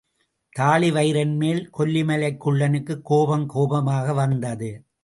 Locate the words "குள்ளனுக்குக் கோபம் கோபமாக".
2.45-4.13